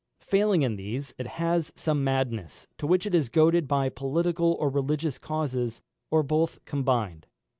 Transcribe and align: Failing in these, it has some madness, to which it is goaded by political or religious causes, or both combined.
Failing 0.21 0.63
in 0.63 0.77
these, 0.77 1.13
it 1.19 1.27
has 1.27 1.71
some 1.75 2.03
madness, 2.03 2.65
to 2.79 2.87
which 2.87 3.05
it 3.05 3.13
is 3.13 3.29
goaded 3.29 3.67
by 3.67 3.87
political 3.87 4.53
or 4.59 4.67
religious 4.67 5.19
causes, 5.19 5.79
or 6.09 6.23
both 6.23 6.59
combined. 6.65 7.27